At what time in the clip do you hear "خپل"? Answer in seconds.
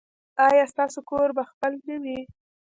1.51-1.71